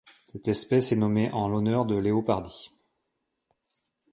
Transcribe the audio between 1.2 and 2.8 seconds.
en l'honneur de Leo Pardi.